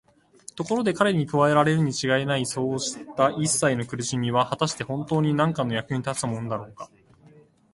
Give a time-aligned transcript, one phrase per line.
[0.55, 6.89] ところで彼に加えられるにちがいないそうしたいっさいの苦しみは、はたしてほんとうになんかの役に立つものだろうか。